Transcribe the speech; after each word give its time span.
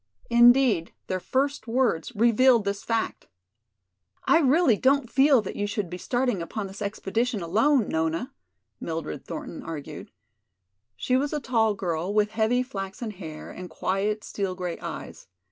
Indeed, 0.31 0.93
their 1.05 1.19
first 1.19 1.67
words 1.67 2.11
revealed 2.15 2.65
this 2.65 2.83
fact. 2.83 3.27
"I 4.25 4.39
really 4.39 4.75
don't 4.75 5.11
feel 5.11 5.43
that 5.43 5.55
you 5.55 5.67
should 5.67 5.91
be 5.91 5.99
starting 5.99 6.41
upon 6.41 6.65
this 6.65 6.81
expedition 6.81 7.43
alone, 7.43 7.87
Nona," 7.87 8.33
Mildred 8.79 9.23
Thornton 9.23 9.61
argued. 9.61 10.09
She 10.95 11.15
was 11.15 11.33
a 11.33 11.39
tall 11.39 11.75
girl, 11.75 12.15
with 12.15 12.31
heavy, 12.31 12.63
flaxen 12.63 13.11
hair 13.11 13.51
and 13.51 13.69
quiet, 13.69 14.23
steel 14.23 14.55
gray 14.55 14.79
eyes. 14.79 15.27